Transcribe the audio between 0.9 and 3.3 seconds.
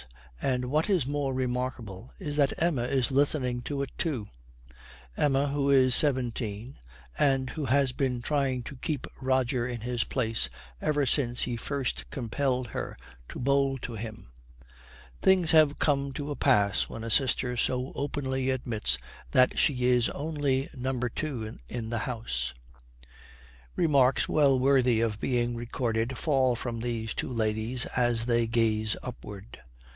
more remarkable is that Emma is